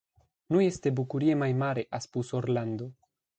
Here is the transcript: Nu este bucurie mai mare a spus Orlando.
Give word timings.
Nu 0.47 0.61
este 0.61 0.89
bucurie 0.89 1.33
mai 1.33 1.53
mare 1.53 1.85
a 1.89 1.97
spus 1.99 2.31
Orlando. 2.31 2.93